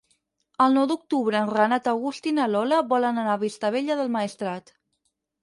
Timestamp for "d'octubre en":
0.91-1.51